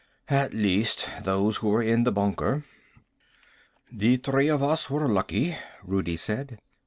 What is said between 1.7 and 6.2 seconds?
in the bunker." "The three of us were lucky," Rudi